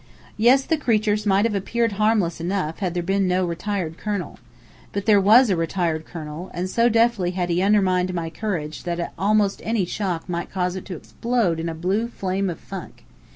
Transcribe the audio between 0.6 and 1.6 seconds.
the creatures might have